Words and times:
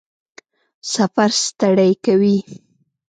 سفر 0.93 1.29
ستړی 1.43 1.91
کوي؟ 2.05 2.37